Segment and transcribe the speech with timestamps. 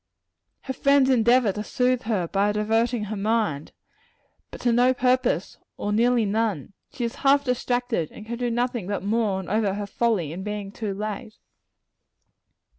[0.61, 3.71] Her friends endeavor to soothe her by diverting her mind
[4.49, 8.87] but to no purpose, or nearly none: she is half distracted, and can do nothing
[8.87, 11.35] but mourn over her folly in being so late.